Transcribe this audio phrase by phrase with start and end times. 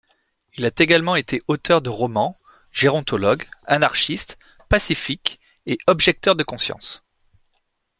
[0.57, 2.35] Il a également été auteur de romans,
[2.71, 7.03] gérontologue, anarchiste, pacifiste et objecteur de conscience.